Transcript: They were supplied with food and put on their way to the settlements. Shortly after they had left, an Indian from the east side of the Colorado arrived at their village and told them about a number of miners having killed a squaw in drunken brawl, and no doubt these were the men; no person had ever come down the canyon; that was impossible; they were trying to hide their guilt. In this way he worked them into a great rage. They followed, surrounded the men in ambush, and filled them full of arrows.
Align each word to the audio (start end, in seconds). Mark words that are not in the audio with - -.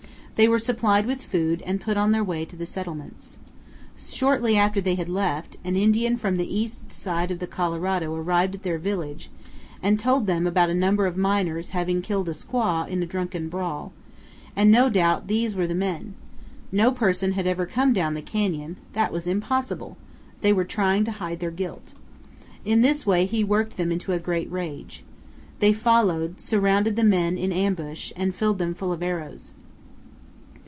They 0.35 0.47
were 0.47 0.57
supplied 0.57 1.05
with 1.05 1.21
food 1.23 1.61
and 1.67 1.79
put 1.79 1.97
on 1.97 2.13
their 2.13 2.23
way 2.23 2.45
to 2.45 2.55
the 2.55 2.65
settlements. 2.65 3.37
Shortly 3.95 4.57
after 4.57 4.81
they 4.81 4.95
had 4.95 5.07
left, 5.07 5.57
an 5.63 5.75
Indian 5.75 6.17
from 6.17 6.37
the 6.37 6.51
east 6.57 6.91
side 6.91 7.29
of 7.29 7.37
the 7.37 7.45
Colorado 7.45 8.15
arrived 8.15 8.55
at 8.55 8.63
their 8.63 8.79
village 8.79 9.29
and 9.83 9.99
told 9.99 10.25
them 10.25 10.47
about 10.47 10.71
a 10.71 10.73
number 10.73 11.05
of 11.05 11.15
miners 11.15 11.71
having 11.77 12.01
killed 12.01 12.27
a 12.27 12.31
squaw 12.31 12.87
in 12.87 13.01
drunken 13.01 13.49
brawl, 13.49 13.93
and 14.55 14.71
no 14.71 14.89
doubt 14.89 15.27
these 15.27 15.55
were 15.55 15.67
the 15.67 15.75
men; 15.75 16.15
no 16.71 16.89
person 16.91 17.33
had 17.33 17.45
ever 17.45 17.67
come 17.67 17.93
down 17.93 18.15
the 18.15 18.21
canyon; 18.23 18.77
that 18.93 19.13
was 19.13 19.27
impossible; 19.27 19.95
they 20.41 20.51
were 20.51 20.65
trying 20.65 21.03
to 21.05 21.11
hide 21.11 21.39
their 21.39 21.51
guilt. 21.51 21.93
In 22.65 22.81
this 22.81 23.05
way 23.05 23.27
he 23.27 23.43
worked 23.43 23.77
them 23.77 23.91
into 23.91 24.11
a 24.11 24.17
great 24.17 24.51
rage. 24.51 25.03
They 25.59 25.71
followed, 25.71 26.41
surrounded 26.41 26.95
the 26.95 27.03
men 27.03 27.37
in 27.37 27.51
ambush, 27.51 28.11
and 28.15 28.33
filled 28.33 28.57
them 28.57 28.73
full 28.73 28.91
of 28.91 29.03
arrows. 29.03 29.51